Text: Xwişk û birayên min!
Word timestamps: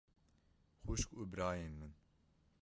Xwişk 0.83 1.09
û 1.21 1.23
birayên 1.31 1.73
min! 1.79 1.93